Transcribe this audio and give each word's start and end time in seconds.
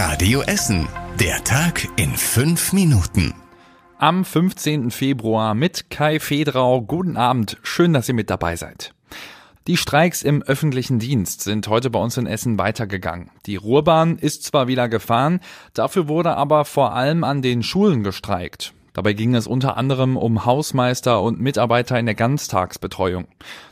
Radio 0.00 0.42
Essen. 0.42 0.86
Der 1.18 1.42
Tag 1.42 1.88
in 1.96 2.10
fünf 2.10 2.72
Minuten. 2.72 3.34
Am 3.98 4.24
15. 4.24 4.92
Februar 4.92 5.54
mit 5.54 5.90
Kai 5.90 6.20
Fedrau. 6.20 6.82
Guten 6.82 7.16
Abend. 7.16 7.58
Schön, 7.64 7.94
dass 7.94 8.06
ihr 8.06 8.14
mit 8.14 8.30
dabei 8.30 8.54
seid. 8.54 8.94
Die 9.66 9.76
Streiks 9.76 10.22
im 10.22 10.44
öffentlichen 10.44 11.00
Dienst 11.00 11.42
sind 11.42 11.66
heute 11.66 11.90
bei 11.90 11.98
uns 11.98 12.16
in 12.16 12.28
Essen 12.28 12.60
weitergegangen. 12.60 13.32
Die 13.46 13.56
Ruhrbahn 13.56 14.18
ist 14.18 14.44
zwar 14.44 14.68
wieder 14.68 14.88
gefahren, 14.88 15.40
dafür 15.74 16.06
wurde 16.06 16.36
aber 16.36 16.64
vor 16.64 16.94
allem 16.94 17.24
an 17.24 17.42
den 17.42 17.64
Schulen 17.64 18.04
gestreikt. 18.04 18.74
Dabei 18.92 19.14
ging 19.14 19.34
es 19.34 19.48
unter 19.48 19.76
anderem 19.76 20.16
um 20.16 20.44
Hausmeister 20.44 21.20
und 21.20 21.40
Mitarbeiter 21.40 21.98
in 21.98 22.06
der 22.06 22.14
Ganztagsbetreuung. 22.14 23.26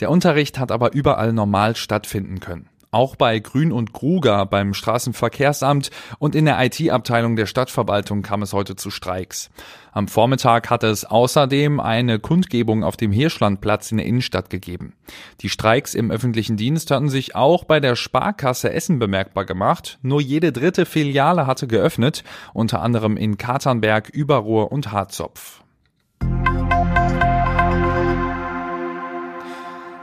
Der 0.00 0.10
Unterricht 0.10 0.58
hat 0.58 0.72
aber 0.72 0.94
überall 0.94 1.32
normal 1.32 1.76
stattfinden 1.76 2.40
können. 2.40 2.68
Auch 2.90 3.16
bei 3.16 3.38
Grün 3.38 3.70
und 3.70 3.92
Gruger 3.92 4.46
beim 4.46 4.72
Straßenverkehrsamt 4.72 5.90
und 6.18 6.34
in 6.34 6.46
der 6.46 6.58
IT-Abteilung 6.64 7.36
der 7.36 7.44
Stadtverwaltung 7.44 8.22
kam 8.22 8.40
es 8.40 8.54
heute 8.54 8.76
zu 8.76 8.90
Streiks. 8.90 9.50
Am 9.92 10.08
Vormittag 10.08 10.70
hatte 10.70 10.86
es 10.86 11.04
außerdem 11.04 11.80
eine 11.80 12.18
Kundgebung 12.18 12.84
auf 12.84 12.96
dem 12.96 13.12
Hirschlandplatz 13.12 13.90
in 13.90 13.98
der 13.98 14.06
Innenstadt 14.06 14.48
gegeben. 14.48 14.94
Die 15.42 15.50
Streiks 15.50 15.94
im 15.94 16.10
öffentlichen 16.10 16.56
Dienst 16.56 16.90
hatten 16.90 17.10
sich 17.10 17.34
auch 17.34 17.64
bei 17.64 17.78
der 17.78 17.94
Sparkasse 17.94 18.72
Essen 18.72 18.98
bemerkbar 18.98 19.44
gemacht. 19.44 19.98
Nur 20.00 20.22
jede 20.22 20.52
dritte 20.52 20.86
Filiale 20.86 21.46
hatte 21.46 21.66
geöffnet, 21.66 22.24
unter 22.54 22.80
anderem 22.80 23.18
in 23.18 23.36
Katernberg, 23.36 24.08
Überruhr 24.08 24.72
und 24.72 24.92
Harzopf. 24.92 25.62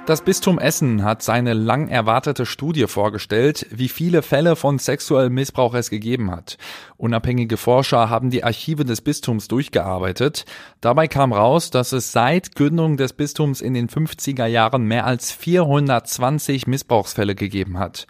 Das 0.06 0.22
Bistum 0.22 0.60
Essen 0.60 1.04
hat 1.04 1.24
seine 1.24 1.54
lang 1.54 1.88
erwartete 1.88 2.46
Studie 2.46 2.86
vorgestellt, 2.86 3.66
wie 3.72 3.90
viele 3.90 4.22
Fälle 4.22 4.56
von 4.56 4.78
sexuellem 4.78 5.34
Missbrauch 5.34 5.74
es 5.74 5.90
gegeben 5.90 6.30
hat. 6.30 6.60
Unabhängige 6.98 7.58
Forscher 7.58 8.08
haben 8.08 8.30
die 8.30 8.44
Archive 8.44 8.86
des 8.86 9.02
Bistums 9.02 9.48
durchgearbeitet. 9.48 10.46
Dabei 10.80 11.08
kam 11.08 11.34
raus, 11.34 11.72
dass 11.72 11.92
es 11.92 12.12
seit 12.12 12.54
Gründung 12.54 12.98
des 12.98 13.14
Bistums 13.14 13.62
in 13.62 13.74
den 13.74 13.90
50er 13.90 14.46
Jahren 14.46 14.84
mehr 14.84 15.08
als 15.08 15.32
420 15.32 16.68
Missbrauchsfälle 16.68 17.34
gegeben 17.34 17.80
hat. 17.80 18.06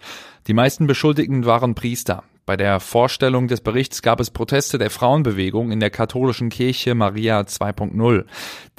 Die 0.48 0.54
meisten 0.54 0.86
Beschuldigten 0.86 1.46
waren 1.46 1.74
Priester. 1.74 2.24
Bei 2.46 2.56
der 2.56 2.78
Vorstellung 2.78 3.48
des 3.48 3.60
Berichts 3.60 4.02
gab 4.02 4.20
es 4.20 4.30
Proteste 4.30 4.78
der 4.78 4.90
Frauenbewegung 4.90 5.72
in 5.72 5.80
der 5.80 5.90
katholischen 5.90 6.48
Kirche 6.48 6.94
Maria 6.94 7.40
2.0. 7.40 8.24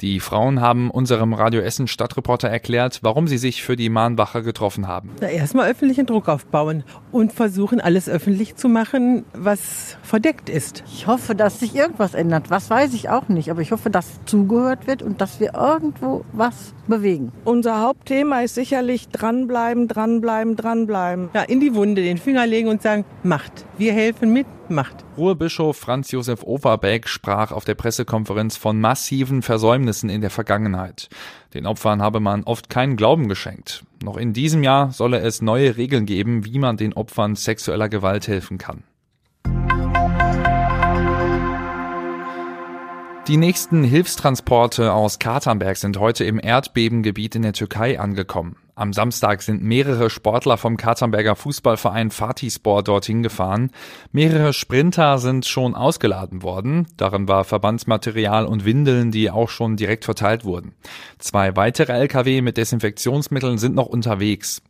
Die 0.00 0.20
Frauen 0.20 0.62
haben 0.62 0.90
unserem 0.90 1.34
Radio 1.34 1.60
Essen 1.60 1.86
Stadtreporter 1.86 2.48
erklärt, 2.48 3.00
warum 3.02 3.28
sie 3.28 3.36
sich 3.36 3.62
für 3.62 3.76
die 3.76 3.90
Mahnwache 3.90 4.42
getroffen 4.42 4.88
haben. 4.88 5.10
Na, 5.20 5.28
erstmal 5.28 5.70
öffentlichen 5.70 6.06
Druck 6.06 6.30
aufbauen 6.30 6.82
und 7.12 7.34
versuchen, 7.34 7.78
alles 7.78 8.08
öffentlich 8.08 8.56
zu 8.56 8.70
machen, 8.70 9.26
was 9.34 9.98
verdeckt 10.02 10.48
ist. 10.48 10.82
Ich 10.86 11.06
hoffe, 11.06 11.34
dass 11.34 11.60
sich 11.60 11.74
irgendwas 11.74 12.14
ändert. 12.14 12.48
Was 12.48 12.70
weiß 12.70 12.94
ich 12.94 13.10
auch 13.10 13.28
nicht. 13.28 13.50
Aber 13.50 13.60
ich 13.60 13.70
hoffe, 13.70 13.90
dass 13.90 14.24
zugehört 14.24 14.86
wird 14.86 15.02
und 15.02 15.20
dass 15.20 15.40
wir 15.40 15.52
irgendwo 15.52 16.24
was 16.32 16.72
bewegen. 16.86 17.32
Unser 17.44 17.82
Hauptthema 17.82 18.40
ist 18.40 18.54
sicherlich 18.54 19.10
dranbleiben, 19.10 19.88
dranbleiben, 19.88 20.56
dranbleiben. 20.56 21.28
Ja, 21.34 21.42
in 21.42 21.60
die 21.60 21.74
Wunde 21.74 22.02
den 22.02 22.16
Finger 22.16 22.46
legen 22.46 22.68
und 22.68 22.80
sagen, 22.80 23.04
macht. 23.22 23.57
Wir 23.76 23.92
helfen 23.92 24.32
mit, 24.32 24.46
macht. 24.68 25.04
Ruhrbischof 25.16 25.76
Franz 25.76 26.10
Josef 26.10 26.42
Overbeck 26.42 27.08
sprach 27.08 27.52
auf 27.52 27.64
der 27.64 27.74
Pressekonferenz 27.74 28.56
von 28.56 28.80
massiven 28.80 29.42
Versäumnissen 29.42 30.10
in 30.10 30.20
der 30.20 30.30
Vergangenheit. 30.30 31.08
Den 31.54 31.66
Opfern 31.66 32.02
habe 32.02 32.20
man 32.20 32.44
oft 32.44 32.70
keinen 32.70 32.96
Glauben 32.96 33.28
geschenkt. 33.28 33.84
Noch 34.02 34.16
in 34.16 34.32
diesem 34.32 34.62
Jahr 34.62 34.92
solle 34.92 35.20
es 35.20 35.42
neue 35.42 35.76
Regeln 35.76 36.06
geben, 36.06 36.44
wie 36.44 36.58
man 36.58 36.76
den 36.76 36.92
Opfern 36.92 37.36
sexueller 37.36 37.88
Gewalt 37.88 38.28
helfen 38.28 38.58
kann. 38.58 38.84
Die 43.28 43.36
nächsten 43.36 43.84
Hilfstransporte 43.84 44.94
aus 44.94 45.18
Katernberg 45.18 45.76
sind 45.76 45.98
heute 45.98 46.24
im 46.24 46.40
Erdbebengebiet 46.42 47.34
in 47.34 47.42
der 47.42 47.52
Türkei 47.52 48.00
angekommen. 48.00 48.56
Am 48.78 48.92
Samstag 48.92 49.42
sind 49.42 49.60
mehrere 49.60 50.08
Sportler 50.08 50.56
vom 50.56 50.76
Katernberger 50.76 51.34
Fußballverein 51.34 52.12
Fatispor 52.12 52.84
dorthin 52.84 53.24
gefahren. 53.24 53.72
Mehrere 54.12 54.52
Sprinter 54.52 55.18
sind 55.18 55.46
schon 55.46 55.74
ausgeladen 55.74 56.44
worden. 56.44 56.86
Darin 56.96 57.26
war 57.26 57.42
Verbandsmaterial 57.42 58.46
und 58.46 58.64
Windeln, 58.64 59.10
die 59.10 59.32
auch 59.32 59.48
schon 59.48 59.76
direkt 59.76 60.04
verteilt 60.04 60.44
wurden. 60.44 60.76
Zwei 61.18 61.56
weitere 61.56 61.92
Lkw 61.92 62.40
mit 62.40 62.56
Desinfektionsmitteln 62.56 63.58
sind 63.58 63.74
noch 63.74 63.86
unterwegs. 63.86 64.62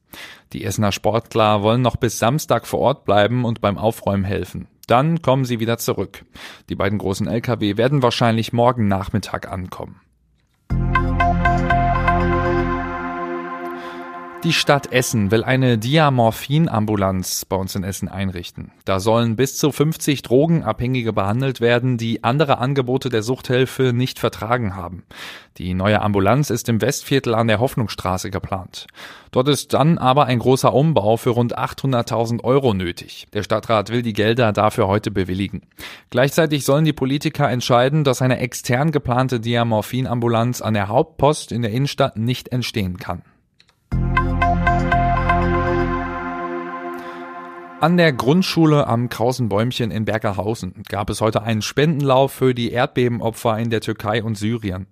Die 0.54 0.64
Essener 0.64 0.92
Sportler 0.92 1.62
wollen 1.62 1.82
noch 1.82 1.96
bis 1.96 2.18
Samstag 2.18 2.66
vor 2.66 2.80
Ort 2.80 3.04
bleiben 3.04 3.44
und 3.44 3.60
beim 3.60 3.76
Aufräumen 3.76 4.24
helfen. 4.24 4.68
Dann 4.86 5.20
kommen 5.20 5.44
sie 5.44 5.60
wieder 5.60 5.76
zurück. 5.76 6.24
Die 6.70 6.76
beiden 6.76 6.96
großen 6.96 7.26
Lkw 7.26 7.76
werden 7.76 8.02
wahrscheinlich 8.02 8.54
morgen 8.54 8.88
Nachmittag 8.88 9.52
ankommen. 9.52 10.00
Die 14.48 14.54
Stadt 14.54 14.90
Essen 14.92 15.30
will 15.30 15.44
eine 15.44 15.76
Diamorphin-Ambulanz 15.76 17.44
bei 17.44 17.56
uns 17.56 17.74
in 17.74 17.84
Essen 17.84 18.08
einrichten. 18.08 18.72
Da 18.86 18.98
sollen 18.98 19.36
bis 19.36 19.58
zu 19.58 19.70
50 19.70 20.22
Drogenabhängige 20.22 21.12
behandelt 21.12 21.60
werden, 21.60 21.98
die 21.98 22.24
andere 22.24 22.56
Angebote 22.56 23.10
der 23.10 23.22
Suchthilfe 23.22 23.92
nicht 23.92 24.18
vertragen 24.18 24.74
haben. 24.74 25.02
Die 25.58 25.74
neue 25.74 26.00
Ambulanz 26.00 26.48
ist 26.48 26.70
im 26.70 26.80
Westviertel 26.80 27.34
an 27.34 27.46
der 27.46 27.60
Hoffnungsstraße 27.60 28.30
geplant. 28.30 28.86
Dort 29.32 29.48
ist 29.48 29.74
dann 29.74 29.98
aber 29.98 30.24
ein 30.24 30.38
großer 30.38 30.72
Umbau 30.72 31.18
für 31.18 31.28
rund 31.28 31.58
800.000 31.58 32.42
Euro 32.42 32.72
nötig. 32.72 33.26
Der 33.34 33.42
Stadtrat 33.42 33.90
will 33.90 34.00
die 34.00 34.14
Gelder 34.14 34.54
dafür 34.54 34.88
heute 34.88 35.10
bewilligen. 35.10 35.60
Gleichzeitig 36.08 36.64
sollen 36.64 36.86
die 36.86 36.94
Politiker 36.94 37.50
entscheiden, 37.50 38.02
dass 38.02 38.22
eine 38.22 38.38
extern 38.38 38.92
geplante 38.92 39.40
Diamorphin-Ambulanz 39.40 40.62
an 40.62 40.72
der 40.72 40.88
Hauptpost 40.88 41.52
in 41.52 41.60
der 41.60 41.72
Innenstadt 41.72 42.16
nicht 42.16 42.48
entstehen 42.48 42.96
kann. 42.96 43.20
An 47.80 47.96
der 47.96 48.12
Grundschule 48.12 48.88
am 48.88 49.08
Krausenbäumchen 49.08 49.92
in 49.92 50.04
Bergerhausen 50.04 50.82
gab 50.88 51.10
es 51.10 51.20
heute 51.20 51.42
einen 51.42 51.62
Spendenlauf 51.62 52.32
für 52.32 52.52
die 52.52 52.72
Erdbebenopfer 52.72 53.56
in 53.56 53.70
der 53.70 53.80
Türkei 53.80 54.20
und 54.20 54.36
Syrien. 54.36 54.88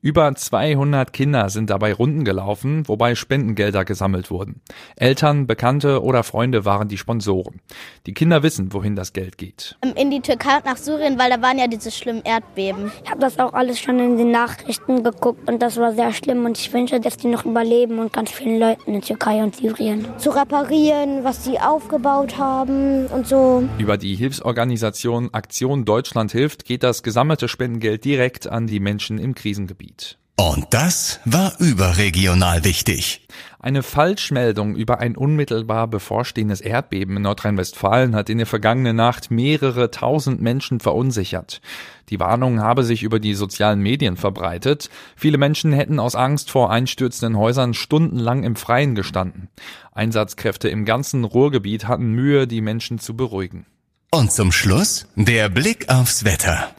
Über 0.00 0.32
200 0.32 1.12
Kinder 1.12 1.50
sind 1.50 1.70
dabei 1.70 1.92
Runden 1.92 2.24
gelaufen, 2.24 2.86
wobei 2.86 3.16
Spendengelder 3.16 3.84
gesammelt 3.84 4.30
wurden. 4.30 4.60
Eltern, 4.94 5.48
Bekannte 5.48 6.04
oder 6.04 6.22
Freunde 6.22 6.64
waren 6.64 6.86
die 6.86 6.98
Sponsoren. 6.98 7.60
Die 8.06 8.14
Kinder 8.14 8.44
wissen, 8.44 8.72
wohin 8.72 8.94
das 8.94 9.12
Geld 9.12 9.38
geht. 9.38 9.76
In 9.96 10.12
die 10.12 10.20
Türkei 10.20 10.56
und 10.58 10.66
nach 10.66 10.76
Syrien, 10.76 11.18
weil 11.18 11.30
da 11.30 11.42
waren 11.42 11.58
ja 11.58 11.66
diese 11.66 11.90
schlimmen 11.90 12.22
Erdbeben. 12.22 12.92
Ich 13.02 13.10
habe 13.10 13.20
das 13.20 13.40
auch 13.40 13.54
alles 13.54 13.80
schon 13.80 13.98
in 13.98 14.16
den 14.16 14.30
Nachrichten 14.30 15.02
geguckt 15.02 15.50
und 15.50 15.60
das 15.60 15.76
war 15.78 15.92
sehr 15.92 16.12
schlimm 16.12 16.44
und 16.44 16.56
ich 16.56 16.72
wünsche, 16.72 17.00
dass 17.00 17.16
die 17.16 17.26
noch 17.26 17.44
überleben 17.44 17.98
und 17.98 18.12
ganz 18.12 18.30
vielen 18.30 18.60
Leuten 18.60 18.94
in 18.94 19.02
Türkei 19.02 19.42
und 19.42 19.56
Syrien. 19.56 20.06
Zu 20.18 20.30
reparieren, 20.30 21.24
was 21.24 21.42
sie 21.42 21.58
aufgebaut 21.58 22.38
haben 22.38 23.06
und 23.06 23.26
so. 23.26 23.68
Über 23.78 23.96
die 23.96 24.14
Hilfsorganisation 24.14 25.34
Aktion 25.34 25.84
Deutschland 25.84 26.30
hilft 26.30 26.64
geht 26.64 26.84
das 26.84 27.02
gesammelte 27.02 27.48
Spendengeld 27.48 28.04
direkt 28.04 28.46
an 28.46 28.68
die 28.68 28.78
Menschen 28.78 29.18
im 29.18 29.34
Krisengebiet. 29.34 29.87
Gebiet. 29.88 30.18
Und 30.36 30.66
das 30.70 31.18
war 31.24 31.58
überregional 31.58 32.62
wichtig. 32.62 33.26
Eine 33.58 33.82
Falschmeldung 33.82 34.76
über 34.76 35.00
ein 35.00 35.16
unmittelbar 35.16 35.88
bevorstehendes 35.88 36.60
Erdbeben 36.60 37.16
in 37.16 37.22
Nordrhein-Westfalen 37.22 38.14
hat 38.14 38.30
in 38.30 38.38
der 38.38 38.46
vergangenen 38.46 38.94
Nacht 38.94 39.32
mehrere 39.32 39.90
tausend 39.90 40.40
Menschen 40.40 40.78
verunsichert. 40.78 41.60
Die 42.08 42.20
Warnung 42.20 42.60
habe 42.60 42.84
sich 42.84 43.02
über 43.02 43.18
die 43.18 43.34
sozialen 43.34 43.80
Medien 43.80 44.16
verbreitet. 44.16 44.90
Viele 45.16 45.38
Menschen 45.38 45.72
hätten 45.72 45.98
aus 45.98 46.14
Angst 46.14 46.52
vor 46.52 46.70
einstürzenden 46.70 47.36
Häusern 47.36 47.74
stundenlang 47.74 48.44
im 48.44 48.54
Freien 48.54 48.94
gestanden. 48.94 49.48
Einsatzkräfte 49.90 50.68
im 50.68 50.84
ganzen 50.84 51.24
Ruhrgebiet 51.24 51.88
hatten 51.88 52.12
Mühe, 52.12 52.46
die 52.46 52.60
Menschen 52.60 53.00
zu 53.00 53.16
beruhigen. 53.16 53.66
Und 54.12 54.30
zum 54.30 54.52
Schluss 54.52 55.08
der 55.16 55.48
Blick 55.48 55.88
aufs 55.88 56.24
Wetter. 56.24 56.70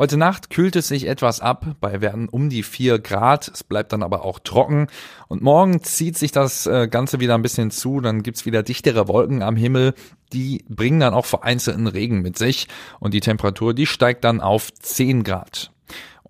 Heute 0.00 0.16
Nacht 0.16 0.48
kühlt 0.48 0.76
es 0.76 0.88
sich 0.88 1.06
etwas 1.06 1.40
ab, 1.40 1.76
bei 1.78 2.00
Werten 2.00 2.30
um 2.30 2.48
die 2.48 2.62
vier 2.62 2.98
Grad. 2.98 3.48
Es 3.48 3.62
bleibt 3.62 3.92
dann 3.92 4.02
aber 4.02 4.24
auch 4.24 4.38
trocken. 4.38 4.86
Und 5.28 5.42
morgen 5.42 5.82
zieht 5.82 6.16
sich 6.16 6.32
das 6.32 6.66
äh, 6.66 6.88
Ganze 6.88 7.20
wieder 7.20 7.34
ein 7.34 7.42
bisschen 7.42 7.70
zu. 7.70 8.00
Dann 8.00 8.22
gibt's 8.22 8.46
wieder 8.46 8.62
dichtere 8.62 9.08
Wolken 9.08 9.42
am 9.42 9.56
Himmel. 9.56 9.92
Die 10.32 10.64
bringen 10.70 11.00
dann 11.00 11.12
auch 11.12 11.26
vereinzelten 11.26 11.86
Regen 11.86 12.22
mit 12.22 12.38
sich. 12.38 12.66
Und 12.98 13.12
die 13.12 13.20
Temperatur, 13.20 13.74
die 13.74 13.84
steigt 13.84 14.24
dann 14.24 14.40
auf 14.40 14.72
10 14.72 15.22
Grad. 15.22 15.70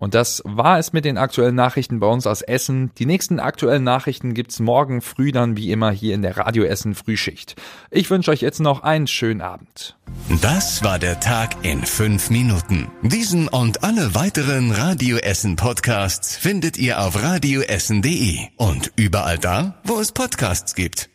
Und 0.01 0.15
das 0.15 0.41
war 0.45 0.79
es 0.79 0.93
mit 0.93 1.05
den 1.05 1.19
aktuellen 1.19 1.53
Nachrichten 1.53 1.99
bei 1.99 2.07
uns 2.07 2.25
aus 2.25 2.41
Essen. 2.41 2.89
Die 2.97 3.05
nächsten 3.05 3.39
aktuellen 3.39 3.83
Nachrichten 3.83 4.33
gibt's 4.33 4.59
morgen 4.59 4.99
früh 4.99 5.31
dann 5.31 5.55
wie 5.55 5.71
immer 5.71 5.91
hier 5.91 6.15
in 6.15 6.23
der 6.23 6.35
Radio 6.37 6.63
Essen 6.63 6.95
Frühschicht. 6.95 7.55
Ich 7.91 8.09
wünsche 8.09 8.31
euch 8.31 8.41
jetzt 8.41 8.59
noch 8.59 8.81
einen 8.81 9.05
schönen 9.05 9.41
Abend. 9.41 9.95
Das 10.41 10.83
war 10.83 10.97
der 10.97 11.19
Tag 11.19 11.63
in 11.63 11.85
fünf 11.85 12.31
Minuten. 12.31 12.89
Diesen 13.03 13.47
und 13.47 13.83
alle 13.83 14.15
weiteren 14.15 14.71
Radio 14.71 15.17
Essen 15.17 15.55
Podcasts 15.55 16.35
findet 16.35 16.79
ihr 16.79 16.99
auf 16.99 17.21
radioessen.de 17.21 18.39
und 18.57 18.91
überall 18.95 19.37
da, 19.37 19.75
wo 19.83 19.99
es 19.99 20.13
Podcasts 20.13 20.73
gibt. 20.73 21.11